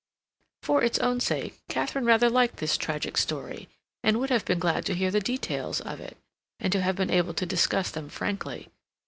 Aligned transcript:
For 0.63 0.81
its 0.83 0.97
own 0.97 1.19
sake, 1.19 1.59
Katharine 1.69 2.05
rather 2.05 2.27
liked 2.27 2.57
this 2.57 2.75
tragic 2.75 3.17
story, 3.17 3.69
and 4.03 4.17
would 4.19 4.31
have 4.31 4.45
been 4.45 4.57
glad 4.57 4.83
to 4.87 4.95
hear 4.95 5.11
the 5.11 5.19
details 5.19 5.79
of 5.79 5.99
it, 5.99 6.17
and 6.59 6.73
to 6.73 6.81
have 6.81 6.95
been 6.95 7.11
able 7.11 7.35
to 7.35 7.45
discuss 7.45 7.91
them 7.91 8.09
frankly. 8.09 8.69